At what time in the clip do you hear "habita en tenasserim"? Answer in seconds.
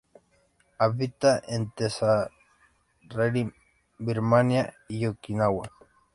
0.79-3.51